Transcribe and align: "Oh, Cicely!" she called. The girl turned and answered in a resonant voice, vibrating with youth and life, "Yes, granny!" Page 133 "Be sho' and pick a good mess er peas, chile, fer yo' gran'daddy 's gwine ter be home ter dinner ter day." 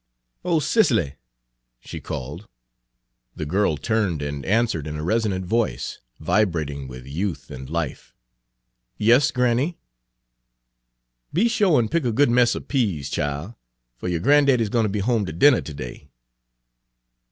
"Oh, 0.43 0.57
Cicely!" 0.59 1.13
she 1.79 2.01
called. 2.01 2.47
The 3.35 3.45
girl 3.45 3.77
turned 3.77 4.23
and 4.23 4.43
answered 4.45 4.87
in 4.87 4.95
a 4.95 5.03
resonant 5.03 5.45
voice, 5.45 5.99
vibrating 6.19 6.87
with 6.87 7.05
youth 7.05 7.51
and 7.51 7.69
life, 7.69 8.15
"Yes, 8.97 9.29
granny!" 9.29 9.77
Page 11.35 11.35
133 11.35 11.43
"Be 11.43 11.47
sho' 11.49 11.77
and 11.77 11.91
pick 11.91 12.03
a 12.03 12.11
good 12.11 12.31
mess 12.31 12.55
er 12.55 12.61
peas, 12.61 13.11
chile, 13.11 13.53
fer 13.95 14.07
yo' 14.07 14.17
gran'daddy 14.19 14.63
's 14.65 14.69
gwine 14.69 14.85
ter 14.85 14.89
be 14.89 14.99
home 15.01 15.23
ter 15.23 15.33
dinner 15.33 15.61
ter 15.61 15.73
day." 15.73 16.09